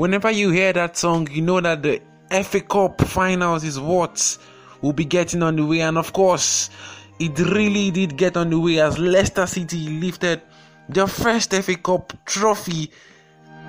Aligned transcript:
Whenever 0.00 0.30
you 0.30 0.48
hear 0.48 0.72
that 0.72 0.96
song, 0.96 1.28
you 1.30 1.42
know 1.42 1.60
that 1.60 1.82
the 1.82 2.00
FA 2.42 2.62
Cup 2.62 3.02
finals 3.02 3.64
is 3.64 3.78
what 3.78 4.38
will 4.80 4.94
be 4.94 5.04
getting 5.04 5.42
on 5.42 5.56
the 5.56 5.66
way, 5.66 5.82
and 5.82 5.98
of 5.98 6.14
course, 6.14 6.70
it 7.18 7.38
really 7.38 7.90
did 7.90 8.16
get 8.16 8.34
on 8.34 8.48
the 8.48 8.58
way 8.58 8.80
as 8.80 8.98
Leicester 8.98 9.46
City 9.46 10.00
lifted 10.00 10.40
their 10.88 11.06
first 11.06 11.52
FA 11.52 11.76
Cup 11.76 12.14
trophy 12.24 12.90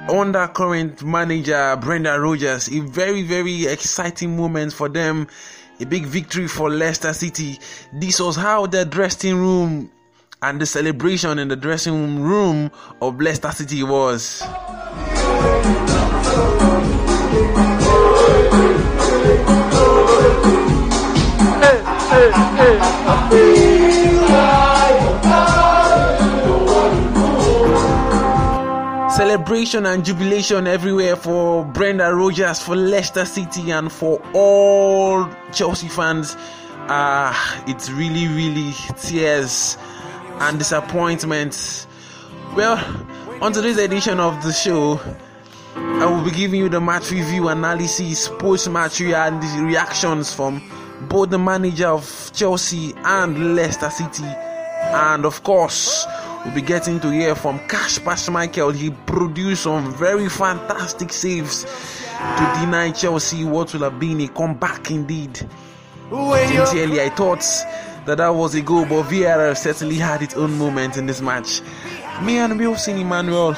under 0.10 0.48
current 0.48 1.04
manager 1.04 1.78
Brendan 1.82 2.22
Rodgers. 2.22 2.70
A 2.70 2.80
very, 2.80 3.24
very 3.24 3.66
exciting 3.66 4.38
moment 4.38 4.72
for 4.72 4.88
them. 4.88 5.28
A 5.82 5.86
big 5.86 6.06
victory 6.06 6.48
for 6.48 6.70
Leicester 6.70 7.12
City. 7.12 7.60
This 7.92 8.22
was 8.22 8.38
how 8.38 8.68
the 8.68 8.86
dressing 8.86 9.36
room 9.36 9.92
and 10.42 10.62
the 10.62 10.66
celebration 10.66 11.40
in 11.40 11.50
the 11.50 11.58
dressing 11.58 12.22
room 12.22 12.72
of 13.02 13.20
Leicester 13.20 13.52
City 13.52 13.84
was. 13.84 14.42
Celebration 29.12 29.88
and 29.88 30.06
jubilation 30.06 30.68
everywhere 30.68 31.16
for 31.16 31.66
Brendan 31.66 32.16
Rodgers, 32.16 32.62
for 32.62 32.76
Leicester 32.76 33.26
City, 33.26 33.72
and 33.72 33.92
for 33.92 34.22
all 34.36 35.28
Chelsea 35.52 35.88
fans. 35.88 36.36
Ah, 36.90 37.32
uh, 37.32 37.64
it's 37.68 37.90
really, 37.90 38.28
really 38.28 38.72
tears 39.00 39.76
and 40.42 40.60
disappointment. 40.60 41.88
Well, 42.56 42.78
on 43.42 43.52
today's 43.52 43.80
edition 43.80 44.20
of 44.20 44.44
the 44.44 44.54
show, 44.54 45.00
I 45.76 46.06
will 46.06 46.24
be 46.24 46.30
giving 46.30 46.60
you 46.60 46.70
the 46.70 46.82
match 46.82 47.10
review, 47.10 47.48
analysis, 47.48 48.28
post 48.28 48.70
match 48.70 49.02
and 49.02 49.44
reactions 49.66 50.32
from 50.32 50.62
both 51.12 51.30
the 51.30 51.38
manager 51.38 51.88
of 51.88 52.32
Chelsea 52.34 52.94
and 53.04 53.54
Leicester 53.56 53.90
City, 53.90 54.24
and 54.24 55.26
of 55.26 55.44
course, 55.44 56.06
we'll 56.46 56.56
be 56.56 56.62
getting 56.62 57.02
to 57.02 57.12
hear 57.12 57.36
from 57.36 57.60
Kasper 57.68 58.12
Schmeichel. 58.12 58.74
He 58.74 58.92
produced 58.92 59.64
some 59.64 59.94
very 59.96 60.30
fantastic 60.30 61.12
saves 61.12 61.64
to 61.64 62.54
deny 62.62 62.92
Chelsea 62.92 63.44
what 63.44 63.74
will 63.74 63.82
have 63.82 64.00
been 64.00 64.22
a 64.22 64.30
comeback 64.30 64.90
indeed. 64.90 65.36
Sincerely, 66.10 67.02
I 67.02 67.10
thought 67.10 67.42
that 68.06 68.18
that 68.18 68.30
was 68.30 68.56
a 68.56 68.62
goal, 68.62 68.86
but 68.86 69.04
VAR 69.04 69.54
certainly 69.56 69.96
had 69.96 70.22
its 70.22 70.36
own 70.36 70.58
moment 70.58 70.96
in 70.96 71.08
this 71.08 71.22
match. 71.22 71.62
Me 72.24 72.38
and 72.38 72.58
Wilson 72.58 72.98
Emmanuel 72.98 73.56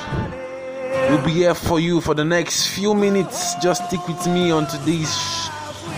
will 1.10 1.24
be 1.24 1.32
here 1.32 1.54
for 1.54 1.80
you 1.80 2.02
for 2.02 2.16
the 2.16 2.26
next 2.26 2.68
few 2.68 2.96
minutes. 2.96 3.54
Just 3.62 3.86
stick 3.88 4.08
with 4.08 4.26
me 4.26 4.50
on 4.50 4.66
today's 4.66 5.43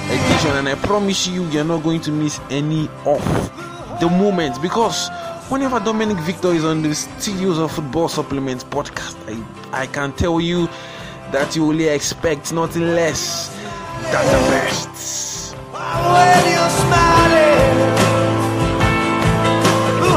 edition, 0.05 0.51
and 0.57 0.69
I 0.69 0.75
promise 0.75 1.27
you, 1.27 1.45
you're 1.49 1.63
not 1.63 1.83
going 1.83 2.01
to 2.01 2.11
miss 2.11 2.39
any 2.49 2.89
of 3.05 3.21
the 3.99 4.09
moments 4.09 4.59
because 4.59 5.09
whenever 5.49 5.79
Dominic 5.79 6.17
Victor 6.19 6.49
is 6.53 6.65
on 6.65 6.81
the 6.81 6.93
Studios 6.93 7.57
of 7.59 7.71
Football 7.71 8.07
Supplements 8.07 8.63
podcast, 8.63 9.15
I, 9.27 9.81
I 9.83 9.87
can 9.87 10.13
tell 10.13 10.41
you 10.41 10.67
that 11.31 11.55
you 11.55 11.65
only 11.65 11.87
expect 11.87 12.53
nothing 12.53 12.83
less 12.93 13.49
than 14.11 14.25
the 14.25 14.39
best. 14.51 15.55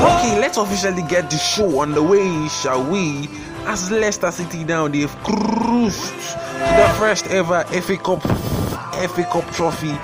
Okay, 0.09 0.41
let's 0.41 0.57
officially 0.59 1.03
get 1.09 1.31
the 1.31 1.37
show 1.37 1.81
on 1.81 1.93
the 1.93 2.03
way, 2.03 2.49
shall 2.49 2.83
we? 2.91 3.29
As 3.67 3.91
Leicester 3.91 4.31
City 4.31 4.65
now, 4.65 4.89
they've 4.89 5.15
cruised 5.23 6.13
to 6.13 6.75
the 6.77 6.95
first 6.99 7.27
ever 7.27 7.65
FA 7.65 7.97
Cup 7.97 8.58
FA 9.07 9.25
Cup 9.25 9.47
trophy. 9.53 9.95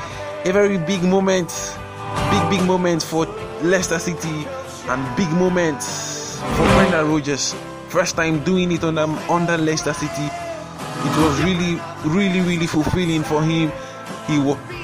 A 0.45 0.53
very 0.53 0.79
big 0.79 1.03
moment, 1.03 1.49
big 2.31 2.51
big 2.51 2.63
moment 2.67 3.03
for 3.03 3.27
Leicester 3.63 3.99
City, 3.99 4.47
and 4.89 5.17
big 5.17 5.31
moment 5.31 5.83
for 5.83 6.65
Brendan 6.77 7.11
Rodgers. 7.11 7.55
First 7.89 8.17
time 8.17 8.43
doing 8.45 8.73
it 8.73 8.85
under 8.85 9.03
under 9.31 9.57
Leicester 9.57 9.93
City. 9.95 10.29
It 11.07 11.17
was 11.19 11.43
really, 11.43 11.81
really, 12.05 12.41
really 12.41 12.67
fulfilling 12.67 13.25
for 13.25 13.43
him. 13.43 13.71
He, 14.27 14.35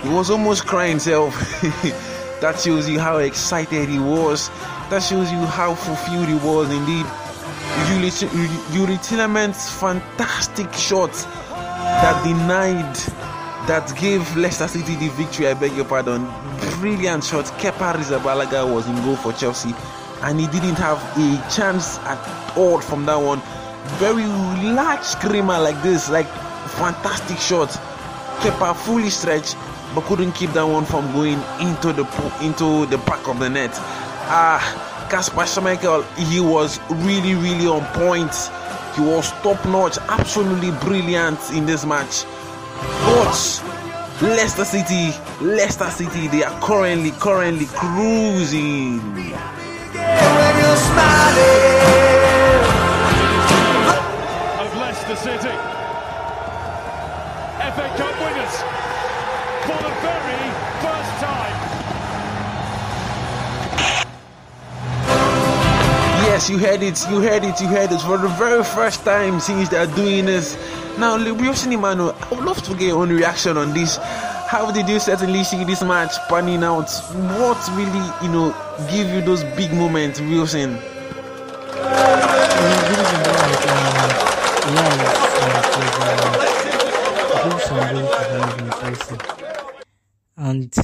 he 0.02 0.08
was 0.08 0.30
almost 0.30 0.66
crying 0.66 0.90
himself. 0.92 1.34
that 2.40 2.60
shows 2.62 2.88
you 2.88 2.98
how 2.98 3.18
excited 3.18 3.88
he 3.88 3.98
was. 3.98 4.50
That 4.90 5.02
shows 5.02 5.30
you 5.32 5.38
how 5.46 5.74
fulfilled 5.74 6.28
he 6.28 6.34
was 6.34 6.70
indeed. 6.70 7.06
Youri 8.72 8.98
Tielemans' 8.98 9.70
fantastic 9.80 10.72
shot 10.74 11.12
that 11.12 12.22
denied, 12.24 12.96
that 13.70 13.96
gave 13.96 14.36
Leicester 14.36 14.66
City 14.66 14.96
the 14.96 15.06
victory. 15.10 15.46
I 15.46 15.54
beg 15.54 15.72
your 15.76 15.84
pardon. 15.84 16.26
Brilliant 16.80 17.22
shot. 17.22 17.44
Kepa 17.60 17.94
Arrizabalaga 17.94 18.66
was 18.66 18.88
in 18.88 18.96
goal 19.04 19.14
for 19.14 19.32
Chelsea, 19.32 19.72
and 20.22 20.40
he 20.40 20.48
didn't 20.48 20.74
have 20.74 20.98
a 21.16 21.54
chance 21.54 21.98
at 22.00 22.18
all 22.56 22.80
from 22.80 23.06
that 23.06 23.14
one. 23.14 23.40
Very 24.00 24.26
large 24.74 25.02
screamer 25.02 25.56
like 25.60 25.80
this, 25.84 26.10
like 26.10 26.26
fantastic 26.82 27.38
shot. 27.38 27.68
Kepa 28.40 28.74
fully 28.74 29.08
stretched, 29.08 29.56
but 29.94 30.02
couldn't 30.06 30.32
keep 30.32 30.50
that 30.50 30.64
one 30.64 30.84
from 30.84 31.06
going 31.12 31.38
into 31.60 31.92
the 31.92 32.04
into 32.42 32.86
the 32.86 32.98
back 33.06 33.28
of 33.28 33.38
the 33.38 33.48
net. 33.48 33.70
Ah. 33.72 34.86
Kasper 35.10 35.42
Schmeichel, 35.42 36.04
he 36.16 36.38
was 36.38 36.78
really, 37.02 37.34
really 37.34 37.66
on 37.66 37.84
point. 37.94 38.32
He 38.94 39.02
was 39.02 39.32
top 39.42 39.64
notch, 39.66 39.98
absolutely 40.08 40.70
brilliant 40.86 41.38
in 41.50 41.66
this 41.66 41.84
match. 41.84 42.24
But 43.10 43.62
Leicester 44.22 44.64
City, 44.64 45.10
Leicester 45.40 45.90
City, 45.90 46.28
they 46.28 46.44
are 46.44 46.60
currently, 46.60 47.10
currently 47.10 47.66
cruising. 47.66 49.00
Of 54.60 54.76
Leicester 54.76 55.16
City, 55.16 55.54
FA 57.74 57.86
Cup 57.98 58.14
winners 58.22 58.56
for 59.66 59.78
the 59.82 59.92
very 60.06 60.44
first 60.84 61.12
time. 61.18 61.56
Yes, 66.26 66.48
you 66.48 66.58
heard 66.58 66.82
it, 66.82 67.04
you 67.10 67.20
heard 67.20 67.42
it, 67.42 67.60
you 67.60 67.66
heard 67.66 67.90
it. 67.90 68.00
For 68.02 68.18
the 68.18 68.28
very 68.28 68.62
first 68.62 69.04
time 69.04 69.40
since 69.40 69.68
they're 69.68 69.88
doing 69.88 70.26
this. 70.26 70.56
Now, 70.98 71.16
Wilson 71.34 71.72
Emmanuel, 71.72 72.14
I 72.20 72.34
would 72.34 72.44
love 72.44 72.62
to 72.64 72.72
get 72.74 72.88
your 72.88 73.02
own 73.02 73.10
reaction 73.10 73.56
on 73.56 73.72
this. 73.72 73.96
How 74.50 74.70
did 74.72 74.88
you 74.88 74.98
certainly 74.98 75.44
see 75.44 75.64
this 75.64 75.82
match 75.82 76.12
panning 76.28 76.64
out? 76.64 76.90
What 77.38 77.70
really, 77.72 78.04
you 78.22 78.28
know, 78.28 78.54
give 78.90 79.08
you 79.08 79.20
those 79.22 79.44
big 79.56 79.72
moments, 79.72 80.20
Wilson? 80.20 80.78
And 90.36 90.74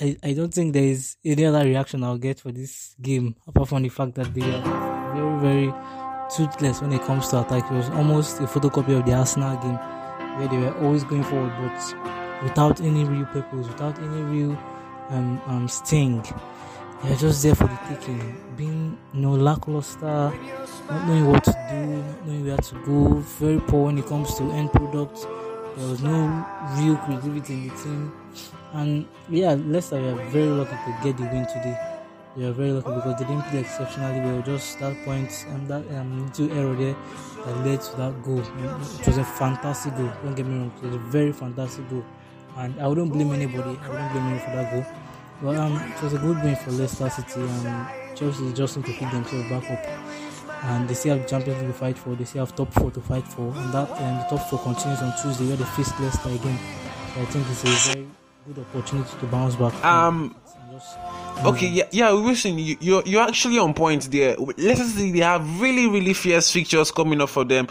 I, 0.00 0.16
I 0.22 0.32
don't 0.32 0.52
think 0.52 0.72
there 0.72 0.82
is 0.82 1.16
any 1.24 1.44
other 1.44 1.64
reaction 1.64 2.02
I'll 2.04 2.18
get 2.18 2.40
for 2.40 2.52
this 2.52 2.94
game 3.00 3.36
apart 3.46 3.68
from 3.68 3.82
the 3.82 3.88
fact 3.88 4.14
that 4.16 4.34
they 4.34 4.42
are 4.42 5.14
very, 5.14 5.40
very 5.40 6.01
toothless 6.36 6.80
when 6.80 6.92
it 6.92 7.02
comes 7.02 7.28
to 7.28 7.40
attack. 7.40 7.70
It 7.70 7.74
was 7.74 7.90
almost 7.90 8.40
a 8.40 8.44
photocopy 8.44 8.98
of 8.98 9.06
the 9.06 9.14
Arsenal 9.14 9.56
game 9.58 9.78
where 10.38 10.48
they 10.48 10.58
were 10.58 10.74
always 10.84 11.04
going 11.04 11.24
forward 11.24 11.52
but 11.60 12.42
without 12.42 12.80
any 12.80 13.04
real 13.04 13.26
purpose, 13.26 13.68
without 13.68 13.98
any 13.98 14.22
real 14.22 14.58
um, 15.10 15.40
um 15.46 15.68
sting. 15.68 16.24
They're 17.02 17.16
just 17.16 17.42
there 17.42 17.54
for 17.56 17.64
the 17.64 17.78
taking, 17.88 18.36
being 18.56 18.96
you 19.12 19.20
know 19.20 19.32
lackluster, 19.32 20.32
not 20.88 21.06
knowing 21.06 21.26
what 21.26 21.42
to 21.44 21.52
do, 21.70 21.86
not 21.86 22.26
knowing 22.26 22.46
where 22.46 22.56
to 22.56 22.74
go, 22.84 23.08
very 23.40 23.60
poor 23.60 23.86
when 23.86 23.98
it 23.98 24.06
comes 24.06 24.34
to 24.36 24.44
end 24.52 24.72
product. 24.72 25.26
There 25.76 25.88
was 25.88 26.02
no 26.02 26.46
real 26.76 26.96
creativity 26.96 27.54
in 27.54 27.68
the 27.68 27.74
team. 27.74 28.12
And 28.72 29.08
yeah, 29.28 29.54
Leicester 29.54 30.00
were 30.00 30.14
very 30.30 30.46
lucky 30.46 30.76
to 30.76 30.98
get 31.02 31.16
the 31.16 31.24
win 31.24 31.46
today. 31.46 31.91
They 32.36 32.46
were 32.46 32.52
very 32.52 32.72
lucky 32.72 32.94
because 32.94 33.18
they 33.18 33.26
didn't 33.26 33.42
play 33.42 33.60
exceptionally 33.60 34.20
well. 34.20 34.42
Just 34.42 34.78
that 34.78 34.96
point 35.04 35.44
and 35.50 35.68
that 35.68 35.84
um, 35.96 36.26
little 36.26 36.50
error 36.58 36.74
there 36.74 36.96
that 37.44 37.66
led 37.66 37.80
to 37.82 37.96
that 37.96 38.22
goal. 38.22 38.40
It 38.40 39.06
was 39.06 39.18
a 39.18 39.24
fantastic 39.24 39.94
goal. 39.96 40.10
Don't 40.22 40.34
get 40.34 40.46
me 40.46 40.58
wrong. 40.58 40.72
It 40.82 40.86
was 40.86 40.94
a 40.94 40.98
very 40.98 41.32
fantastic 41.32 41.88
goal. 41.90 42.04
And 42.56 42.80
I 42.80 42.86
wouldn't 42.86 43.12
blame 43.12 43.32
anybody. 43.32 43.78
I 43.82 43.88
wouldn't 43.88 44.12
blame 44.12 44.24
anyone 44.24 44.40
for 44.40 44.56
that 44.56 44.72
goal. 44.72 44.86
But 45.42 45.56
um, 45.56 45.76
it 45.76 46.02
was 46.02 46.12
a 46.14 46.18
good 46.18 46.42
win 46.42 46.56
for 46.56 46.70
Leicester 46.70 47.10
City. 47.10 47.40
And 47.40 48.16
Chelsea 48.16 48.52
just 48.54 48.76
need 48.78 48.86
to 48.86 48.92
pick 48.92 49.10
themselves 49.10 49.48
back 49.50 49.70
up. 49.70 50.64
And 50.64 50.88
they 50.88 50.94
still 50.94 51.18
have 51.18 51.28
Champions 51.28 51.60
League 51.60 51.72
to 51.72 51.78
fight 51.78 51.98
for. 51.98 52.14
They 52.14 52.24
still 52.24 52.46
have 52.46 52.56
top 52.56 52.72
four 52.72 52.90
to 52.92 53.00
fight 53.00 53.28
for. 53.28 53.42
And 53.42 53.74
that 53.74 53.90
um, 53.90 54.16
the 54.18 54.26
top 54.30 54.48
four 54.48 54.58
continues 54.60 55.02
on 55.02 55.12
Tuesday 55.20 55.48
where 55.48 55.56
they 55.56 55.64
face 55.64 55.92
Leicester 56.00 56.30
again. 56.30 56.58
So 57.14 57.20
I 57.20 57.24
think 57.26 57.46
it's 57.50 57.64
a 57.64 57.92
very 57.92 58.08
good 58.46 58.58
opportunity 58.60 59.18
to 59.20 59.26
bounce 59.26 59.56
back. 59.56 59.84
Um. 59.84 60.34
Okay, 61.38 61.66
yeah, 61.68 61.88
yeah, 61.90 62.10
listen, 62.10 62.58
you, 62.58 62.76
you're, 62.80 63.02
you're 63.04 63.22
actually 63.22 63.58
on 63.58 63.74
point 63.74 64.10
there. 64.10 64.36
Let's 64.36 64.94
see, 64.94 65.10
they 65.10 65.20
have 65.20 65.60
really, 65.60 65.88
really 65.88 66.14
fierce 66.14 66.50
fixtures 66.50 66.92
coming 66.92 67.20
up 67.20 67.30
for 67.30 67.44
them. 67.44 67.68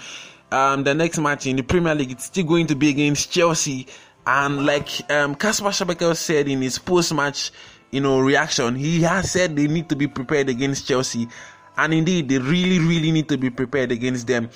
um, 0.52 0.84
the 0.84 0.94
next 0.94 1.18
match 1.18 1.48
in 1.48 1.56
the 1.56 1.64
Premier 1.64 1.96
League, 1.96 2.12
it's 2.12 2.26
still 2.26 2.44
going 2.46 2.68
to 2.68 2.76
be 2.76 2.90
against 2.90 3.32
Chelsea. 3.32 3.88
And 4.28 4.66
like 4.66 4.90
um, 5.10 5.36
Kasper 5.36 5.70
Schmeichel 5.70 6.16
said 6.16 6.48
in 6.48 6.62
his 6.62 6.78
post-match, 6.78 7.52
you 7.92 8.02
know, 8.02 8.20
reaction, 8.20 8.76
he 8.76 9.02
has 9.02 9.32
said 9.32 9.56
they 9.56 9.68
need 9.68 9.90
to 9.90 9.96
be 9.96 10.08
prepared 10.08 10.50
against 10.50 10.88
Chelsea, 10.88 11.28
and 11.78 11.94
indeed 11.94 12.30
they 12.30 12.38
really, 12.38 12.80
really 12.80 13.12
need 13.12 13.28
to 13.30 13.38
be 13.38 13.50
prepared 13.50 13.92
against 13.92 14.28
them. 14.28 14.50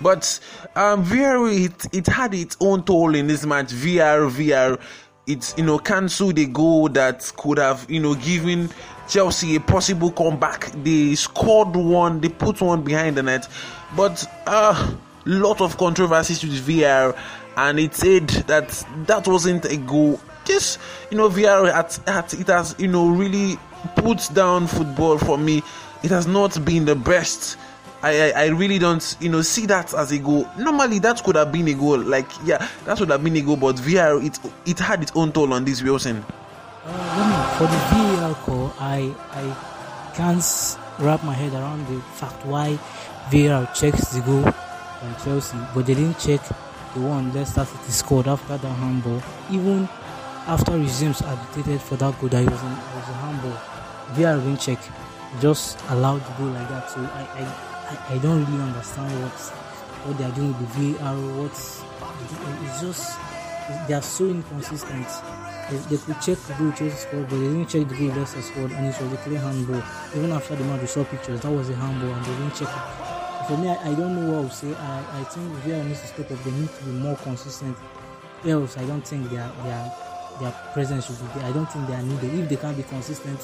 But 0.00 0.38
um, 0.76 1.04
VR, 1.04 1.66
it, 1.66 1.86
it 1.92 2.06
had 2.06 2.34
its 2.34 2.56
own 2.60 2.84
toll 2.84 3.14
in 3.14 3.26
this 3.26 3.44
match. 3.44 3.68
VR, 3.68 4.30
VR, 4.30 4.80
it's 5.28 5.54
you 5.58 5.64
know 5.64 5.78
cancelled 5.78 6.38
a 6.38 6.46
goal 6.46 6.88
that 6.88 7.30
could 7.36 7.58
have 7.58 7.88
you 7.88 8.00
know 8.00 8.14
given 8.14 8.70
Chelsea 9.08 9.54
a 9.56 9.60
possible 9.60 10.10
comeback. 10.10 10.72
They 10.82 11.14
scored 11.14 11.76
one, 11.76 12.20
they 12.20 12.30
put 12.30 12.60
one 12.60 12.82
behind 12.82 13.16
the 13.16 13.22
net, 13.22 13.48
but 13.94 14.24
a 14.46 14.50
uh, 14.50 14.94
lot 15.26 15.60
of 15.60 15.76
controversies 15.76 16.42
with 16.42 16.66
VR, 16.66 17.16
and 17.56 17.78
it 17.78 17.94
said 17.94 18.28
that 18.48 18.68
that 19.06 19.28
wasn't 19.28 19.66
a 19.66 19.76
goal. 19.76 20.18
Just 20.44 20.78
you 21.10 21.18
know, 21.18 21.28
VR 21.28 21.72
at, 21.72 22.08
at 22.08 22.34
it 22.34 22.46
has 22.48 22.74
you 22.78 22.88
know 22.88 23.08
really 23.08 23.58
put 23.96 24.28
down 24.34 24.66
football 24.66 25.18
for 25.18 25.38
me. 25.38 25.62
It 26.02 26.10
has 26.10 26.26
not 26.26 26.64
been 26.64 26.84
the 26.86 26.96
best. 26.96 27.58
I, 28.02 28.30
I, 28.30 28.44
I 28.44 28.46
really 28.46 28.78
don't 28.78 29.16
you 29.20 29.28
know 29.28 29.42
see 29.42 29.66
that 29.66 29.92
as 29.94 30.12
a 30.12 30.18
goal. 30.18 30.48
Normally 30.56 30.98
that 31.00 31.22
could 31.24 31.36
have 31.36 31.50
been 31.50 31.68
a 31.68 31.74
goal. 31.74 31.98
Like 31.98 32.30
yeah, 32.44 32.68
that 32.84 33.00
would 33.00 33.10
have 33.10 33.22
been 33.24 33.36
a 33.36 33.40
goal, 33.40 33.56
but 33.56 33.76
VR 33.76 34.24
it 34.24 34.38
it 34.66 34.78
had 34.78 35.02
its 35.02 35.12
own 35.14 35.32
toll 35.32 35.52
on 35.52 35.64
this 35.64 35.82
Wilson. 35.82 36.24
Uh, 36.84 37.58
for 37.58 37.64
the 37.64 37.76
VAR 37.90 38.34
call, 38.44 38.72
I 38.78 39.12
I 39.32 40.12
can't 40.14 40.78
wrap 41.00 41.24
my 41.24 41.34
head 41.34 41.52
around 41.52 41.86
the 41.88 42.00
fact 42.14 42.46
why 42.46 42.78
VAR 43.30 43.66
checks 43.74 44.12
the 44.12 44.20
goal 44.20 44.44
on 44.46 45.16
Chelsea, 45.24 45.58
but 45.74 45.86
they 45.86 45.94
didn't 45.94 46.18
check 46.18 46.40
the 46.94 47.00
one 47.00 47.32
Leicester 47.32 47.64
City 47.64 47.90
scored 47.90 48.28
after 48.28 48.56
the 48.58 48.68
handball. 48.68 49.20
Even 49.50 49.88
after 50.46 50.78
resumes 50.78 51.20
agitated 51.22 51.80
for 51.80 51.96
that 51.96 52.18
goal 52.20 52.28
that 52.30 52.44
was, 52.44 52.62
in, 52.62 52.70
was 52.70 53.08
a 53.08 53.14
handball, 53.14 53.58
didn't 54.16 54.58
check. 54.58 54.78
Just 55.40 55.78
allowed 55.90 56.24
the 56.24 56.32
goal 56.38 56.48
like 56.48 56.68
that. 56.70 56.88
So 56.90 57.00
I, 57.00 57.28
I 57.34 57.67
I, 57.90 58.14
I 58.14 58.18
don't 58.18 58.44
really 58.44 58.62
understand 58.62 59.12
what 59.22 59.32
what 60.04 60.18
they 60.18 60.24
are 60.24 60.32
doing 60.32 60.52
with 60.58 60.74
the 60.74 60.92
VAR. 60.94 61.16
What's 61.40 61.82
it's 62.64 62.80
just 62.80 63.18
they 63.86 63.94
are 63.94 64.02
so 64.02 64.26
inconsistent. 64.26 65.06
They, 65.70 65.76
they 65.76 65.96
could 65.98 66.20
check 66.20 66.38
the 66.38 66.54
goal 66.58 66.72
Chelsea 66.72 66.96
scored, 66.96 67.28
but 67.28 67.36
they 67.36 67.48
didn't 67.48 67.66
check 67.68 67.88
the 67.88 67.94
goal 67.94 68.16
Leicester 68.16 68.42
scored, 68.42 68.72
and 68.72 68.86
it 68.86 69.00
was 69.00 69.12
a 69.12 69.16
clear 69.18 69.38
handball. 69.40 69.82
Even 70.16 70.32
after 70.32 70.56
the 70.56 70.64
match, 70.64 70.80
we 70.80 70.86
saw 70.86 71.04
pictures 71.04 71.40
that 71.40 71.50
was 71.50 71.68
a 71.70 71.74
handball, 71.74 72.10
and 72.14 72.24
they 72.24 72.32
didn't 72.32 72.54
check 72.54 72.68
it. 72.68 73.46
For 73.46 73.56
me, 73.56 73.68
I, 73.68 73.90
I 73.90 73.94
don't 73.94 74.14
know 74.14 74.42
what 74.42 74.50
I 74.50 74.54
say. 74.54 74.74
I, 74.74 75.20
I 75.20 75.24
think 75.24 75.52
VAR 75.64 75.84
needs 75.84 76.00
to 76.00 76.06
step 76.06 76.30
up. 76.30 76.42
They 76.44 76.50
need 76.52 76.70
to 76.70 76.84
be 76.84 76.92
more 76.92 77.16
consistent. 77.16 77.76
Else, 78.46 78.78
I 78.78 78.84
don't 78.86 79.06
think 79.06 79.28
their 79.30 79.50
their 79.64 79.92
their 80.40 80.52
presence 80.72 81.06
should 81.06 81.18
be 81.18 81.40
there. 81.40 81.48
I 81.48 81.52
don't 81.52 81.70
think 81.70 81.88
they 81.88 81.94
are 81.94 82.02
needed. 82.02 82.34
If 82.34 82.48
they 82.48 82.56
can't 82.56 82.76
be 82.76 82.84
consistent, 82.84 83.40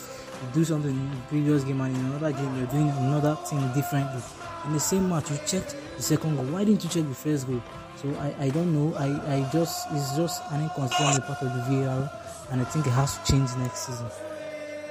do 0.52 0.64
something 0.64 0.91
in 0.91 1.11
the 1.11 1.17
previous 1.29 1.64
game 1.64 1.81
and 1.81 1.96
in 1.96 2.05
another 2.06 2.32
game 2.32 2.56
you're 2.56 2.67
doing 2.67 2.91
another 2.91 3.37
thing 3.46 3.61
differently. 3.73 4.23
In 4.67 4.73
the 4.73 4.81
same 4.81 5.08
match, 5.08 5.31
you 5.31 5.38
checked 5.46 5.76
the 5.96 6.02
second 6.02 6.37
goal. 6.37 6.46
Why 6.46 6.64
didn't 6.64 6.85
you 6.85 6.91
check 6.91 7.08
the 7.08 7.14
first 7.14 7.46
goal? 7.46 7.62
So 7.96 8.08
I, 8.19 8.35
I 8.44 8.49
don't 8.50 8.73
know. 8.73 8.94
I, 8.96 9.37
I 9.37 9.50
just 9.52 9.87
it's 9.93 10.17
just 10.17 10.43
an 10.50 10.62
inconsistent 10.62 11.25
part 11.26 11.43
of 11.43 11.55
the 11.55 11.85
VAR, 11.85 12.11
and 12.50 12.61
I 12.61 12.64
think 12.64 12.87
it 12.87 12.91
has 12.91 13.19
to 13.19 13.32
change 13.32 13.55
next 13.56 13.87
season. 13.87 14.06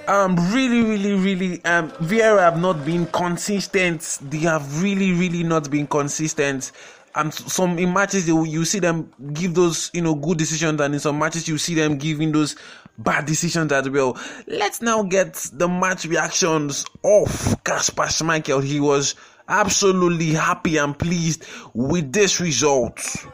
Um, 0.08 0.36
really, 0.54 0.84
really, 0.84 1.14
really, 1.14 1.64
um, 1.66 1.92
VAR 2.02 2.38
have 2.40 2.60
not 2.60 2.84
been 2.86 3.06
consistent. 3.08 4.20
They 4.22 4.40
have 4.40 4.82
really, 4.84 5.14
really 5.14 5.44
not 5.44 5.72
been 5.72 5.88
consistent 5.88 6.72
and 7.16 7.34
some 7.34 7.78
in 7.78 7.94
matches 7.94 8.28
you, 8.28 8.46
you 8.46 8.66
see 8.66 8.80
them 8.80 9.12
give 9.34 9.54
those 9.54 9.92
you 9.94 10.02
know 10.02 10.16
good 10.16 10.38
decisions 10.38 10.80
and 10.80 10.94
in 10.94 11.00
some 11.00 11.18
matches 11.18 11.48
you 11.48 11.58
see 11.58 11.76
them 11.76 11.98
giving 11.98 12.32
those 12.32 12.56
bad 12.98 13.26
decisions 13.26 13.72
as 13.72 13.90
well 13.90 14.18
let's 14.48 14.82
now 14.82 15.04
get 15.04 15.34
the 15.54 15.68
match 15.68 16.06
reactions 16.06 16.86
of 17.04 17.56
Kasper 17.64 18.04
Schmeichel 18.04 18.64
he 18.64 18.80
was 18.80 19.16
absolutely 19.48 20.32
happy 20.32 20.78
and 20.78 20.98
pleased 20.98 21.46
with 21.74 22.12
this 22.12 22.40
result 22.40 23.26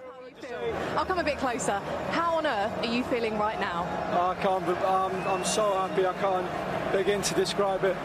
I'll 0.95 1.05
come 1.05 1.19
a 1.19 1.23
bit 1.23 1.37
closer. 1.37 1.79
How 2.09 2.35
on 2.35 2.45
earth 2.45 2.77
are 2.79 2.93
you 2.93 3.05
feeling 3.05 3.37
right 3.37 3.57
now? 3.57 3.83
I 4.11 4.35
can't. 4.41 4.67
I'm, 4.67 5.15
I'm 5.29 5.45
so 5.45 5.71
happy. 5.73 6.05
I 6.05 6.13
can't 6.15 6.91
begin 6.91 7.21
to 7.21 7.33
describe 7.35 7.85
it. 7.85 7.95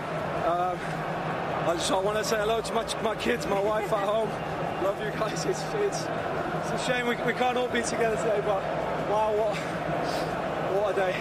Um, 0.47 0.79
I 1.67 1.75
just 1.75 1.91
I 1.91 1.99
want 1.99 2.19
to 2.19 2.25
say 2.25 2.37
hello 2.37 2.61
to 2.61 2.73
my, 2.73 3.03
my 3.03 3.17
kids, 3.17 3.47
my 3.49 3.61
wife 3.61 3.93
at 3.93 4.07
home. 4.07 4.29
Love 4.85 5.03
you 5.03 5.11
guys. 5.13 5.47
It's, 5.47 5.63
it's, 5.77 6.03
it's 6.03 6.71
a 6.71 6.85
shame 6.87 7.07
we, 7.07 7.17
we 7.25 7.33
can't 7.33 7.57
all 7.57 7.69
be 7.69 7.81
together 7.81 8.17
today, 8.17 8.43
but 8.45 8.63
wow, 9.09 9.33
what, 9.33 9.57
what 10.77 10.93
a 10.93 10.95
day. 10.95 11.13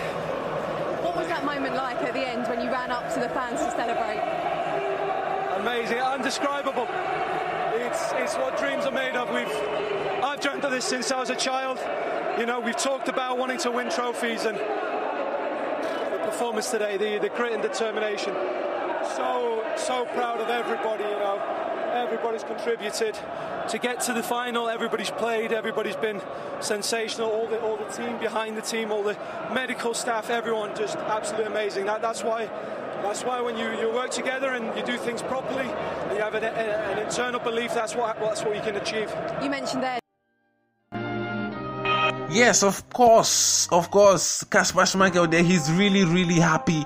What 1.01 1.15
was 1.15 1.27
that 1.27 1.45
moment 1.45 1.73
like 1.73 1.95
at 2.01 2.11
the 2.13 2.27
end 2.27 2.45
when 2.49 2.59
you 2.59 2.69
ran 2.69 2.91
up 2.91 3.07
to 3.13 3.21
the 3.21 3.29
fans 3.29 3.61
to 3.61 3.71
celebrate? 3.71 4.19
Amazing, 5.61 5.99
undescribable. 5.99 6.89
It's, 7.79 8.11
it's 8.15 8.35
what 8.35 8.57
dreams 8.57 8.83
are 8.83 8.91
made 8.91 9.15
of. 9.15 9.29
We've, 9.33 9.47
I've 10.21 10.41
dreamt 10.41 10.65
of 10.65 10.71
this 10.71 10.83
since 10.83 11.09
I 11.09 11.21
was 11.21 11.29
a 11.29 11.35
child. 11.37 11.79
You 12.37 12.45
know, 12.45 12.59
we've 12.59 12.75
talked 12.75 13.07
about 13.07 13.37
wanting 13.37 13.59
to 13.59 13.71
win 13.71 13.89
trophies 13.89 14.43
and 14.43 14.57
the 14.57 16.19
performance 16.25 16.69
today, 16.69 16.97
the, 16.97 17.17
the 17.17 17.29
grit 17.29 17.53
and 17.53 17.61
determination. 17.61 18.33
So, 19.15 19.63
so 19.77 20.03
proud 20.11 20.41
of 20.41 20.49
everybody, 20.49 21.05
you 21.05 21.11
know 21.11 21.41
everybody's 21.93 22.43
contributed 22.43 23.15
to 23.69 23.77
get 23.77 24.01
to 24.01 24.13
the 24.13 24.23
final. 24.23 24.69
Everybody's 24.69 25.09
played. 25.09 25.51
Everybody's 25.51 25.95
been 25.95 26.21
sensational. 26.59 27.29
All 27.29 27.47
the 27.47 27.59
all 27.61 27.77
the 27.77 27.85
team 27.85 28.17
behind 28.19 28.57
the 28.57 28.61
team, 28.61 28.91
all 28.91 29.03
the 29.03 29.17
medical 29.53 29.93
staff, 29.93 30.29
everyone 30.29 30.75
just 30.75 30.97
absolutely 30.97 31.51
amazing. 31.51 31.85
That, 31.85 32.01
that's 32.01 32.23
why. 32.23 32.49
That's 33.03 33.25
why 33.25 33.41
when 33.41 33.57
you, 33.57 33.69
you 33.81 33.91
work 33.91 34.11
together 34.11 34.51
and 34.51 34.73
you 34.77 34.85
do 34.85 34.97
things 34.97 35.21
properly, 35.21 35.65
and 35.67 36.15
you 36.15 36.23
have 36.23 36.35
an, 36.35 36.45
an 36.45 36.99
internal 36.99 37.41
belief, 37.41 37.73
that's 37.73 37.95
what 37.95 38.17
that's 38.21 38.43
what 38.43 38.55
you 38.55 38.61
can 38.61 38.77
achieve. 38.77 39.13
You 39.41 39.49
mentioned 39.49 39.83
there 39.83 39.99
Yes, 42.29 42.63
of 42.63 42.89
course, 42.89 43.67
of 43.71 43.91
course. 43.91 44.43
Kasper 44.45 44.83
Schmeichel 44.83 45.29
there, 45.29 45.43
he's 45.43 45.69
really, 45.73 46.05
really 46.05 46.39
happy 46.39 46.85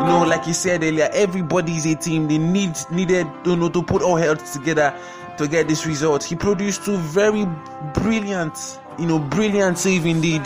you 0.00 0.08
know, 0.08 0.24
like 0.24 0.46
you 0.46 0.54
said 0.54 0.82
earlier, 0.82 1.08
everybody 1.12 1.72
is 1.72 1.84
a 1.86 1.94
team. 1.94 2.26
They 2.26 2.38
need 2.38 2.72
needed 2.90 3.26
you 3.44 3.56
know 3.56 3.68
to 3.68 3.82
put 3.82 4.02
all 4.02 4.16
heads 4.16 4.52
together 4.52 4.94
to 5.38 5.48
get 5.48 5.68
this 5.68 5.86
result. 5.86 6.22
He 6.22 6.36
produced 6.36 6.84
two 6.84 6.96
very 6.96 7.46
brilliant, 7.94 8.78
you 8.98 9.06
know, 9.06 9.18
brilliant 9.18 9.78
save 9.78 10.06
indeed. 10.06 10.42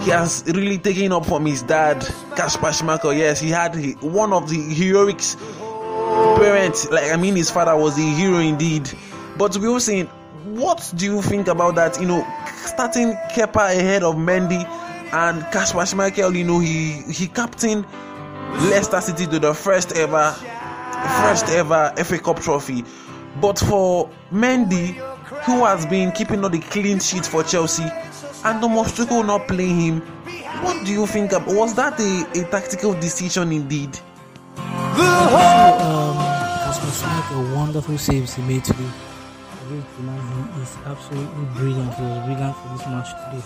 He 0.00 0.10
has 0.10 0.44
really 0.46 0.78
taken 0.78 1.12
up 1.12 1.26
from 1.26 1.46
his 1.46 1.62
dad, 1.62 2.00
Kasper 2.36 2.68
Schmeichel. 2.68 3.16
Yes, 3.16 3.40
he 3.40 3.50
had 3.50 3.74
one 4.02 4.32
of 4.32 4.48
the 4.48 4.56
heroics 4.56 5.36
parents. 6.36 6.90
Like 6.90 7.10
I 7.12 7.16
mean, 7.16 7.36
his 7.36 7.50
father 7.50 7.76
was 7.76 7.98
a 7.98 8.02
hero 8.02 8.38
indeed. 8.38 8.90
But 9.36 9.56
we 9.56 9.68
were 9.68 9.80
saying, 9.80 10.06
what 10.44 10.92
do 10.96 11.04
you 11.04 11.22
think 11.22 11.48
about 11.48 11.76
that? 11.76 12.00
You 12.00 12.06
know, 12.06 12.26
starting 12.56 13.12
Kepa 13.32 13.76
ahead 13.78 14.02
of 14.02 14.16
Mendy 14.16 14.64
and 15.12 15.42
Kasper 15.52 15.78
Schmeichel. 15.78 16.36
You 16.36 16.44
know, 16.44 16.58
he 16.58 17.02
he 17.12 17.28
captained 17.28 17.86
Leicester 18.70 19.00
City 19.00 19.26
to 19.26 19.38
the 19.38 19.54
first 19.54 19.96
ever 19.96 20.32
first 21.22 21.48
ever 21.50 21.92
FA 22.04 22.18
Cup 22.18 22.40
trophy. 22.40 22.84
But 23.40 23.58
for 23.58 24.10
Mendy, 24.30 24.94
who 25.44 25.64
has 25.64 25.86
been 25.86 26.12
keeping 26.12 26.44
all 26.44 26.50
the 26.50 26.60
clean 26.60 27.00
sheets 27.00 27.28
for 27.28 27.42
Chelsea, 27.42 27.84
and 28.44 28.60
Thomas 28.60 28.92
Tuchel 28.92 29.26
not 29.26 29.48
playing 29.48 29.80
him, 29.80 30.00
what 30.62 30.84
do 30.84 30.92
you 30.92 31.06
think? 31.06 31.32
Of, 31.32 31.46
was 31.46 31.74
that 31.74 31.98
a, 31.98 32.40
a 32.40 32.44
tactical 32.50 32.94
decision 32.94 33.52
indeed? 33.52 33.98
Um, 34.56 36.16
Kasper 36.62 37.34
a 37.34 37.54
wonderful 37.56 37.98
saves 37.98 38.34
he 38.34 38.42
made 38.42 38.64
today. 38.64 38.90
He 39.68 40.62
is 40.62 40.76
absolutely 40.84 41.44
brilliant. 41.54 41.94
He 41.94 42.02
was 42.02 42.24
brilliant 42.26 42.56
for 42.56 42.68
this 42.76 42.86
match 42.86 43.08
today. 43.24 43.44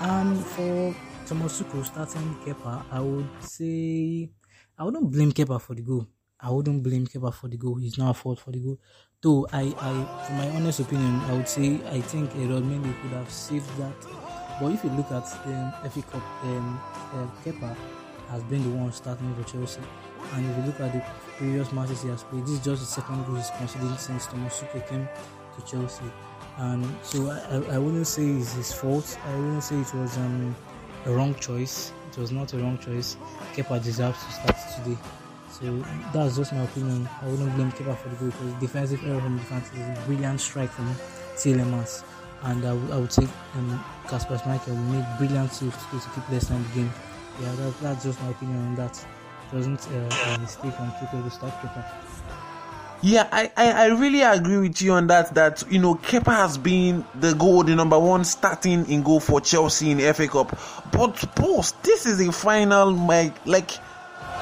And 0.00 0.44
for 0.44 0.94
Tuchel 1.26 1.84
starting 1.84 2.36
Kepa, 2.44 2.84
I 2.90 3.00
would 3.00 3.28
say 3.40 4.30
I 4.76 4.84
wouldn't 4.84 5.10
blame 5.10 5.32
Kepa 5.32 5.60
for 5.60 5.74
the 5.74 5.82
goal. 5.82 6.06
I 6.40 6.50
wouldn't 6.50 6.82
blame 6.82 7.06
Kepa 7.06 7.32
for 7.34 7.48
the 7.48 7.56
goal. 7.56 7.76
He's 7.76 7.98
not 7.98 8.16
fault 8.16 8.40
for 8.40 8.50
the 8.50 8.60
goal. 8.60 8.78
Though 9.20 9.48
I, 9.52 9.74
I, 9.80 10.24
for 10.26 10.32
my 10.34 10.48
honest 10.50 10.78
opinion, 10.78 11.16
I 11.22 11.32
would 11.32 11.48
say 11.48 11.80
I 11.90 12.00
think 12.00 12.30
Edouard 12.36 12.62
Mendy 12.62 12.94
could 13.02 13.10
have 13.10 13.28
saved 13.28 13.68
that. 13.76 13.96
But 14.60 14.70
if 14.72 14.84
you 14.84 14.90
look 14.90 15.10
at 15.10 15.26
um, 15.44 15.72
FA 15.90 16.02
Cup, 16.02 16.22
um, 16.44 16.80
uh, 17.12 17.26
Kepa 17.44 17.76
has 18.28 18.44
been 18.44 18.62
the 18.62 18.76
one 18.78 18.92
starting 18.92 19.34
for 19.34 19.42
Chelsea. 19.42 19.80
And 20.34 20.48
if 20.48 20.56
you 20.58 20.62
look 20.66 20.78
at 20.78 20.92
the 20.92 21.04
previous 21.36 21.72
matches 21.72 22.02
he 22.02 22.10
has 22.10 22.22
played, 22.22 22.44
this 22.44 22.50
is 22.50 22.64
just 22.64 22.80
the 22.80 22.86
second 22.86 23.26
goal 23.26 23.34
he's 23.34 23.50
conceded 23.58 23.98
since 23.98 24.26
Thomas 24.26 24.60
Tuchel 24.60 24.88
came 24.88 25.08
to 25.56 25.66
Chelsea. 25.66 26.04
And 26.58 26.86
so 27.02 27.28
I, 27.28 27.74
I 27.74 27.78
wouldn't 27.78 28.06
say 28.06 28.24
it's 28.24 28.52
his 28.52 28.72
fault. 28.72 29.18
I 29.26 29.34
wouldn't 29.34 29.64
say 29.64 29.80
it 29.80 29.94
was 29.94 30.16
um, 30.18 30.54
a 31.06 31.10
wrong 31.10 31.34
choice. 31.34 31.92
It 32.12 32.18
was 32.18 32.30
not 32.30 32.52
a 32.52 32.58
wrong 32.58 32.78
choice. 32.78 33.16
Kepa 33.52 33.82
deserves 33.82 34.24
to 34.24 34.30
start 34.30 34.56
today. 34.76 34.96
So 35.50 35.82
that's 36.12 36.36
just 36.36 36.52
my 36.52 36.62
opinion. 36.62 37.08
I 37.22 37.26
wouldn't 37.26 37.54
blame 37.54 37.72
Kepa 37.72 37.96
for 37.96 38.08
the 38.10 38.16
goal 38.16 38.28
because 38.30 38.60
defensive 38.60 39.04
error 39.06 39.20
from 39.20 39.38
defense 39.38 39.70
is 39.72 39.98
a 39.98 40.02
brilliant 40.06 40.40
strike 40.40 40.70
from 40.70 40.94
Tielemans, 41.36 42.04
and 42.42 42.64
I, 42.64 42.68
w- 42.68 42.92
I 42.92 42.96
would 42.98 43.12
say 43.12 43.26
um, 43.54 43.84
Kasper 44.08 44.36
Schmeichel 44.36 44.68
will 44.68 44.76
make 45.00 45.04
brilliant 45.18 45.52
saves 45.52 45.76
to, 45.76 45.98
to 46.00 46.10
keep 46.14 46.28
Leicester 46.30 46.54
in 46.54 46.62
the 46.64 46.68
game. 46.74 46.92
Yeah, 47.40 47.52
that, 47.52 47.80
that's 47.80 48.04
just 48.04 48.20
my 48.22 48.30
opinion 48.30 48.58
on 48.58 48.74
that. 48.76 48.96
It 49.50 49.56
wasn't 49.56 49.80
uh, 49.88 50.34
a 50.34 50.38
mistake 50.40 50.78
on 50.80 50.90
Tuchel 50.92 51.24
to 51.24 51.30
start 51.30 51.54
Kepa. 51.54 51.84
Yeah, 53.00 53.28
I, 53.30 53.52
I, 53.56 53.70
I 53.70 53.86
really 53.86 54.22
agree 54.22 54.58
with 54.58 54.82
you 54.82 54.92
on 54.92 55.06
that. 55.06 55.34
That 55.34 55.62
you 55.70 55.78
know, 55.78 55.94
Kepa 55.94 56.34
has 56.34 56.58
been 56.58 57.04
the 57.14 57.32
goal, 57.32 57.62
the 57.62 57.74
number 57.76 57.98
one 57.98 58.24
starting 58.24 58.90
in 58.90 59.02
goal 59.02 59.20
for 59.20 59.40
Chelsea 59.40 59.92
in 59.92 59.98
FA 60.14 60.26
Cup. 60.26 60.58
But 60.92 61.14
post, 61.36 61.80
this 61.84 62.06
is 62.06 62.20
a 62.20 62.32
final, 62.32 62.90
like 62.90 63.46
like 63.46 63.70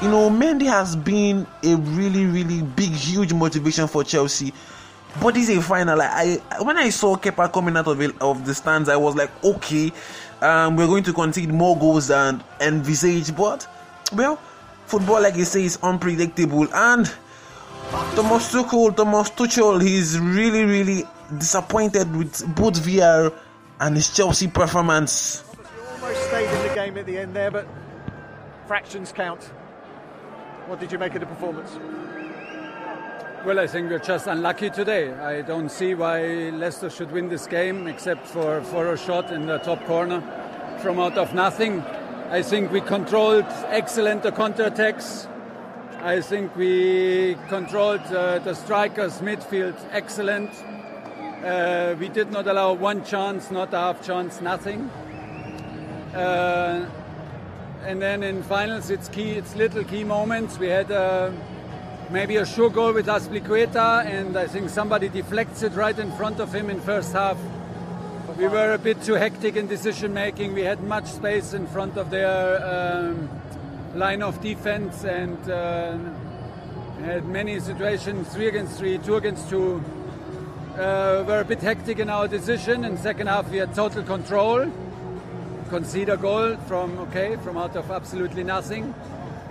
you 0.01 0.09
know, 0.09 0.29
Mendy 0.29 0.67
has 0.67 0.95
been 0.95 1.47
a 1.63 1.75
really 1.75 2.25
really 2.25 2.61
big, 2.61 2.91
huge 2.91 3.33
motivation 3.33 3.87
for 3.87 4.03
Chelsea. 4.03 4.53
But 5.21 5.33
this 5.33 5.49
is 5.49 5.57
a 5.57 5.61
final. 5.61 6.01
I 6.01 6.39
when 6.61 6.77
I 6.77 6.89
saw 6.89 7.15
Kepa 7.15 7.51
coming 7.51 7.75
out 7.77 7.87
of 7.87 7.99
it, 8.01 8.19
of 8.21 8.45
the 8.45 8.53
stands, 8.53 8.89
I 8.89 8.95
was 8.95 9.15
like, 9.15 9.31
okay, 9.43 9.91
um, 10.41 10.75
we're 10.75 10.87
going 10.87 11.03
to 11.03 11.13
concede 11.13 11.49
more 11.51 11.77
goals 11.77 12.07
than 12.07 12.43
envisaged. 12.61 13.35
But 13.35 13.67
well, 14.13 14.35
football, 14.85 15.21
like 15.21 15.35
you 15.35 15.45
say, 15.45 15.63
is 15.63 15.77
unpredictable 15.81 16.67
and. 16.73 17.11
Thomas 17.89 18.51
Tuchel, 18.51 18.93
Thomas 18.97 19.29
Tuchel, 19.29 19.81
he's 19.81 20.19
really, 20.19 20.65
really 20.65 21.05
disappointed 21.37 22.13
with 22.13 22.43
both 22.53 22.73
VR 22.83 23.33
and 23.79 23.95
his 23.95 24.13
Chelsea 24.13 24.47
performance. 24.49 25.43
Almost 26.01 26.27
stayed 26.27 26.49
in 26.49 26.67
the 26.67 26.75
game 26.75 26.97
at 26.97 27.05
the 27.05 27.17
end 27.17 27.33
there, 27.33 27.49
but 27.49 27.65
fractions 28.67 29.13
count. 29.13 29.51
What 30.67 30.81
did 30.81 30.91
you 30.91 30.99
make 30.99 31.15
of 31.15 31.21
the 31.21 31.25
performance? 31.25 31.79
Well, 33.45 33.57
I 33.57 33.67
think 33.67 33.89
we're 33.89 33.99
just 33.99 34.27
unlucky 34.27 34.69
today. 34.69 35.13
I 35.13 35.41
don't 35.41 35.69
see 35.69 35.93
why 35.93 36.49
Leicester 36.49 36.89
should 36.89 37.09
win 37.09 37.29
this 37.29 37.47
game 37.47 37.87
except 37.87 38.27
for, 38.27 38.61
for 38.63 38.91
a 38.91 38.97
shot 38.97 39.31
in 39.31 39.45
the 39.45 39.59
top 39.59 39.81
corner 39.85 40.21
from 40.81 40.99
out 40.99 41.17
of 41.17 41.33
nothing. 41.33 41.79
I 42.31 42.41
think 42.41 42.69
we 42.73 42.81
controlled 42.81 43.45
excellent 43.67 44.23
the 44.23 44.33
counter-attacks. 44.33 45.29
I 46.01 46.19
think 46.19 46.53
we 46.57 47.37
controlled 47.47 48.01
uh, 48.01 48.39
the 48.39 48.53
strikers, 48.53 49.19
midfield, 49.19 49.77
excellent. 49.93 50.51
Uh, 51.45 51.95
we 51.97 52.09
did 52.09 52.29
not 52.29 52.45
allow 52.45 52.73
one 52.73 53.05
chance, 53.05 53.51
not 53.51 53.73
a 53.73 53.77
half 53.77 54.05
chance, 54.05 54.41
nothing. 54.41 54.89
Uh, 56.13 56.89
and 57.87 58.01
then 58.01 58.21
in 58.21 58.43
finals, 58.43 58.89
it's 58.89 59.07
key, 59.07 59.31
it's 59.31 59.55
little 59.55 59.81
key 59.81 60.03
moments. 60.03 60.59
We 60.59 60.67
had 60.67 60.91
uh, 60.91 61.31
maybe 62.11 62.35
a 62.35 62.45
sure 62.45 62.69
goal 62.69 62.91
with 62.91 63.05
Azpilicueta, 63.05 64.05
and 64.05 64.37
I 64.37 64.45
think 64.45 64.69
somebody 64.69 65.07
deflects 65.07 65.63
it 65.63 65.71
right 65.71 65.97
in 65.97 66.11
front 66.11 66.41
of 66.41 66.53
him 66.53 66.69
in 66.69 66.81
first 66.81 67.13
half. 67.13 67.37
We 68.37 68.45
were 68.49 68.73
a 68.73 68.77
bit 68.77 69.01
too 69.03 69.13
hectic 69.13 69.55
in 69.55 69.67
decision 69.67 70.13
making. 70.13 70.53
We 70.53 70.63
had 70.63 70.83
much 70.83 71.05
space 71.05 71.53
in 71.53 71.65
front 71.65 71.97
of 71.97 72.09
their 72.09 72.61
um, 72.61 73.29
line 73.95 74.21
of 74.21 74.41
defense 74.41 75.05
and 75.05 75.39
uh, 75.49 75.97
had 77.05 77.25
many 77.25 77.57
situations, 77.61 78.27
three 78.33 78.49
against 78.49 78.77
three, 78.77 78.97
two 78.97 79.15
against 79.15 79.49
two. 79.49 79.81
Uh, 80.73 81.23
were 81.25 81.39
a 81.39 81.45
bit 81.45 81.61
hectic 81.61 81.99
in 81.99 82.09
our 82.09 82.27
decision. 82.27 82.83
In 82.83 82.97
second 82.97 83.27
half, 83.27 83.49
we 83.49 83.57
had 83.57 83.73
total 83.73 84.03
control. 84.03 84.69
Concede 85.69 86.07
a 86.07 86.17
goal 86.17 86.55
from 86.67 86.97
okay, 86.99 87.35
from 87.43 87.57
out 87.57 87.75
of 87.75 87.91
absolutely 87.91 88.43
nothing, 88.43 88.95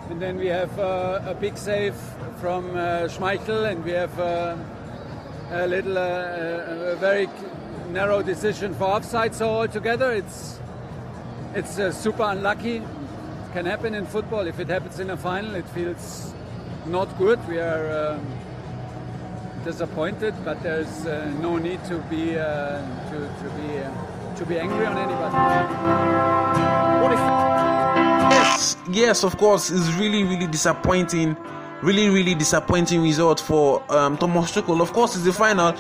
and 0.09 0.21
then 0.21 0.39
we 0.39 0.47
have 0.47 0.79
uh, 0.79 1.21
a 1.27 1.35
big 1.35 1.59
save 1.59 1.95
from 2.41 2.71
uh, 2.71 3.07
Schmeichel, 3.07 3.71
and 3.71 3.85
we 3.85 3.91
have 3.91 4.19
uh, 4.19 4.57
a 5.51 5.67
little, 5.67 5.99
uh, 5.99 6.93
a 6.93 6.97
very 6.97 7.29
narrow 7.91 8.23
decision 8.23 8.75
for 8.75 8.85
offside. 8.85 9.35
So 9.35 9.51
altogether, 9.51 10.11
it's 10.13 10.59
it's 11.55 11.79
uh, 11.79 11.93
super 11.93 12.23
unlucky. 12.23 12.77
It 12.77 13.53
can 13.53 13.67
happen 13.67 13.95
in 13.95 14.07
football. 14.07 14.47
If 14.47 14.59
it 14.59 14.69
happens 14.69 14.99
in 14.99 15.11
a 15.11 15.19
final, 15.19 15.55
it 15.55 15.69
feels 15.69 16.33
not 16.87 17.07
good. 17.19 17.39
We 17.47 17.59
are 17.59 18.15
um, 18.15 18.27
disappointed, 19.65 20.35
but 20.47 20.63
there's 20.63 21.07
uh, 21.07 21.31
no 21.43 21.59
need 21.59 21.85
to 21.85 21.99
be 22.09 22.39
uh, 22.39 22.81
to, 23.11 23.19
to 23.19 23.51
be 23.61 24.16
to 24.37 24.45
be 24.45 24.59
angry 24.59 24.85
on 24.87 24.97
anybody. 24.99 25.35
Yes, 28.31 28.77
yes, 28.91 29.25
of 29.25 29.37
course, 29.39 29.71
it's 29.71 29.93
really, 29.95 30.25
really 30.25 30.47
disappointing. 30.47 31.37
Really, 31.83 32.09
really 32.09 32.35
disappointing 32.35 33.03
result 33.03 33.41
for 33.41 33.83
um, 33.93 34.17
Thomas 34.17 34.51
Tuchel. 34.53 34.81
Of 34.81 34.93
course, 34.93 35.15
it's 35.15 35.25
the 35.25 35.33
final. 35.33 35.75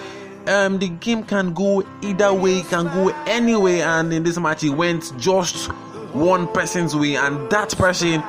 Um, 0.46 0.78
the 0.78 0.88
game 0.88 1.24
can 1.24 1.52
go 1.52 1.82
either 2.02 2.32
way, 2.32 2.62
can 2.62 2.84
go 2.84 3.08
anyway, 3.26 3.80
and 3.80 4.12
in 4.12 4.22
this 4.22 4.38
match, 4.38 4.62
it 4.62 4.70
went 4.70 5.12
just 5.18 5.70
one 6.12 6.46
person's 6.48 6.94
way, 6.94 7.16
and 7.16 7.50
that 7.50 7.76
person 7.76 8.22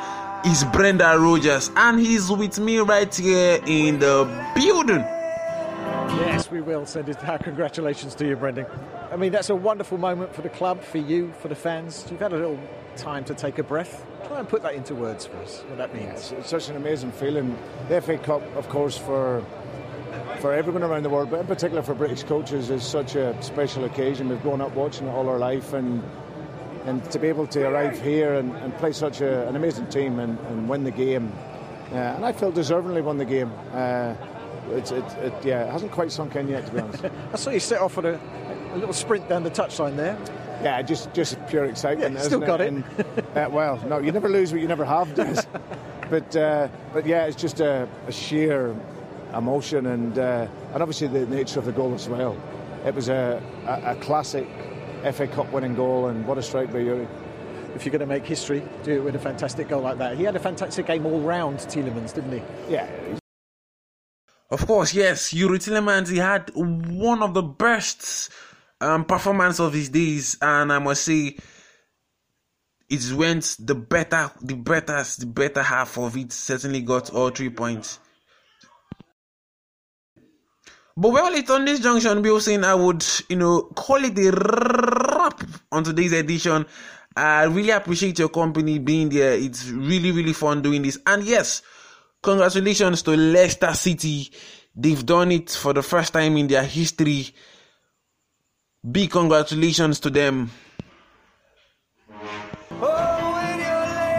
is 0.46 0.64
Brendan 0.66 1.22
Rodgers, 1.22 1.70
and 1.76 2.00
he's 2.00 2.30
with 2.32 2.58
me 2.60 2.80
right 2.80 3.14
here 3.14 3.60
in 3.66 4.00
the 4.00 4.26
building. 4.56 5.06
Yes, 6.18 6.50
we 6.50 6.62
will 6.62 6.86
send 6.86 7.10
it. 7.10 7.24
Our 7.30 7.38
congratulations 7.38 8.16
to 8.16 8.28
you, 8.28 8.36
Brendan. 8.36 8.66
I 9.12 9.16
mean, 9.18 9.32
that's 9.32 9.50
a 9.50 9.56
wonderful 9.56 9.98
moment 9.98 10.34
for 10.34 10.42
the 10.42 10.50
club, 10.50 10.82
for 10.82 10.98
you, 10.98 11.32
for 11.42 11.48
the 11.48 11.56
fans. 11.56 12.08
You've 12.10 12.20
had 12.20 12.34
a 12.34 12.38
little 12.38 12.60
time 12.96 13.24
to 13.26 13.36
take 13.36 13.60
a 13.60 13.64
breath. 13.64 14.06
Try 14.28 14.40
and 14.40 14.50
put 14.50 14.64
that 14.64 14.74
into 14.74 14.96
words 14.96 15.28
for 15.28 15.38
us. 15.38 15.62
What 15.68 15.78
that 15.78 15.94
means. 15.94 16.10
It's, 16.14 16.32
it's 16.32 16.50
such 16.50 16.70
an 16.70 16.76
amazing 16.76 17.12
feeling. 17.12 17.58
The 17.88 18.02
FA 18.02 18.18
Cup, 18.18 18.42
of 18.56 18.68
course, 18.70 18.98
for 18.98 19.44
for 20.40 20.54
everyone 20.54 20.84
around 20.84 21.04
the 21.04 21.10
world, 21.10 21.30
but 21.30 21.40
in 21.40 21.48
particular 21.48 21.82
for 21.82 21.94
British 21.94 22.24
coaches, 22.24 22.70
is 22.70 22.84
such 22.84 23.16
a 23.16 23.40
special 23.42 23.86
occasion. 23.86 24.30
We've 24.30 24.42
grown 24.42 24.62
up 24.62 24.74
watching 24.74 25.08
it 25.08 25.12
all 25.12 25.30
our 25.30 25.38
life, 25.38 25.74
and 25.74 26.04
and 26.86 27.04
to 27.12 27.20
be 27.20 27.28
able 27.28 27.48
to 27.48 27.68
arrive 27.68 28.02
here 28.02 28.36
and, 28.36 28.56
and 28.58 28.76
play 28.78 28.92
such 28.92 29.22
a, 29.22 29.48
an 29.48 29.56
amazing 29.56 29.88
team 29.88 30.20
and, 30.20 30.40
and 30.48 30.70
win 30.70 30.84
the 30.84 30.92
game, 30.92 31.32
uh, 31.92 31.96
and 31.96 32.26
I 32.26 32.32
feel 32.32 32.52
deservingly 32.52 33.04
won 33.04 33.18
the 33.18 33.26
game. 33.26 33.52
Uh, 33.74 34.16
it, 34.72 34.92
it, 34.92 35.34
yeah, 35.46 35.66
it 35.66 35.72
hasn't 35.72 35.92
quite 35.92 36.12
sunk 36.12 36.36
in 36.36 36.48
yet, 36.48 36.66
to 36.68 36.74
be 36.74 36.80
honest. 36.80 37.06
I 37.34 37.36
saw 37.36 37.50
you 37.52 37.60
set 37.60 37.82
off 37.82 37.98
on 37.98 38.06
a, 38.06 38.20
a 38.74 38.78
little 38.78 38.94
sprint 38.94 39.28
down 39.30 39.44
the 39.44 39.52
touchline 39.52 39.96
there. 39.96 40.18
Yeah, 40.64 40.82
just 40.82 41.14
just 41.14 41.38
pure 41.48 41.66
excitement. 41.66 42.16
Yeah, 42.16 42.22
still 42.22 42.44
isn't 42.44 42.48
got 42.48 42.62
it. 42.62 42.74
And, 42.74 42.84
uh, 43.36 43.50
well, 43.52 43.78
no, 43.88 44.00
you 44.00 44.12
never 44.12 44.28
lose 44.28 44.52
what 44.52 44.62
you 44.62 44.68
never 44.68 44.86
have, 44.86 45.14
does. 45.14 45.46
but 46.10 46.36
uh, 46.36 46.68
but 46.94 47.06
yeah, 47.06 47.26
it's 47.26 47.36
just 47.36 47.60
a, 47.60 47.88
a 48.08 48.12
sheer 48.12 48.76
emotion 49.34 49.86
and 49.88 50.18
uh, 50.18 50.48
and 50.74 50.82
obviously 50.82 51.08
the 51.08 51.26
nature 51.28 51.60
of 51.60 51.66
the 51.66 51.72
goal 51.72 51.94
as 51.94 52.10
well. 52.10 52.36
It 52.86 52.96
was 52.96 53.10
a, 53.10 53.42
a, 53.66 53.92
a 53.92 53.96
classic 53.98 54.48
FA 55.14 55.28
Cup 55.28 55.52
winning 55.52 55.76
goal, 55.76 56.08
and 56.08 56.26
what 56.26 56.38
a 56.38 56.44
strike 56.44 56.72
by 56.72 56.80
Youri. 56.80 57.08
If 57.76 57.86
you're 57.86 57.92
going 57.92 58.00
to 58.00 58.08
make 58.08 58.26
history, 58.26 58.64
do 58.84 58.94
it 58.94 59.04
with 59.04 59.16
a 59.16 59.20
fantastic 59.20 59.68
goal 59.68 59.82
like 59.82 59.98
that. 60.00 60.18
He 60.18 60.24
had 60.24 60.36
a 60.36 60.40
fantastic 60.40 60.88
game 60.88 61.06
all 61.06 61.20
round, 61.22 61.60
Tielemans, 61.60 62.14
didn't 62.14 62.32
he? 62.32 62.42
Yeah, 62.74 62.90
Of 64.50 64.66
course, 64.66 64.94
yes, 64.94 65.34
Youri 65.34 65.58
Tielemans, 65.60 66.10
he 66.10 66.18
had 66.18 66.52
one 66.56 67.22
of 67.22 67.34
the 67.34 67.42
best 67.42 68.30
um, 68.80 69.04
performance 69.04 69.60
of 69.60 69.74
his 69.74 69.90
days, 69.90 70.38
and 70.42 70.72
I 70.72 70.80
must 70.80 71.04
say, 71.04 71.36
it 72.90 73.12
went 73.12 73.58
the 73.60 73.76
better, 73.76 74.32
the 74.42 74.56
better, 74.56 75.04
the 75.20 75.26
better 75.26 75.62
half 75.62 75.98
of 75.98 76.16
it. 76.16 76.32
Certainly 76.32 76.82
got 76.82 77.10
all 77.14 77.30
three 77.30 77.50
points. 77.50 78.00
But 80.96 81.12
well, 81.12 81.34
it's 81.36 81.52
on 81.52 81.66
this 81.66 81.82
junction, 81.82 82.22
Bill 82.22 82.40
saying 82.40 82.64
I 82.64 82.74
would, 82.74 83.06
you 83.30 83.36
know, 83.36 83.64
call 83.76 84.04
it 84.04 84.18
a 84.18 84.32
wrap 84.32 85.44
on 85.72 85.84
today's 85.84 86.14
edition. 86.14 86.66
I 87.16 87.44
really 87.44 87.72
appreciate 87.72 88.18
your 88.18 88.30
company 88.30 88.80
being 88.80 89.10
there. 89.10 89.34
It's 89.34 89.70
really, 89.70 90.12
really 90.12 90.34
fun 90.34 90.62
doing 90.62 90.82
this. 90.82 90.98
And 91.06 91.24
yes, 91.24 91.62
congratulations 92.28 93.04
to 93.04 93.12
Leicester 93.16 93.74
City. 93.74 94.30
They've 94.76 95.06
done 95.06 95.32
it 95.32 95.50
for 95.50 95.72
the 95.72 95.82
first 95.82 96.12
time 96.12 96.36
in 96.36 96.48
their 96.48 96.64
history. 96.64 97.34
Big 98.92 99.12
congratulations 99.12 100.02
to 100.02 100.10
them. 100.10 100.52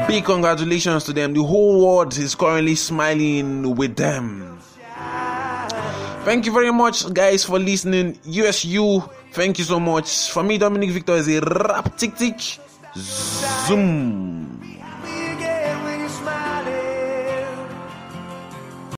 Big 0.09 0.25
congratulations 0.25 1.05
to 1.05 1.13
them. 1.13 1.35
The 1.35 1.43
whole 1.43 1.85
world 1.85 2.17
is 2.17 2.35
currently 2.35 2.77
smiling 2.77 3.77
with 3.77 3.95
them. 3.97 4.59
Thank 6.25 6.47
you 6.47 6.53
very 6.53 6.73
much, 6.73 7.13
guys, 7.13 7.45
for 7.45 7.59
listening. 7.59 8.19
USU, 8.25 9.03
thank 9.33 9.59
you 9.59 9.65
so 9.65 9.79
much. 9.79 10.31
For 10.31 10.43
me, 10.43 10.57
Dominic 10.57 10.91
Victor 10.91 11.17
is 11.17 11.29
a 11.29 11.41
rap 11.41 11.99
tick 11.99 12.17
tick. 12.17 12.41
Zoom. 12.97 14.38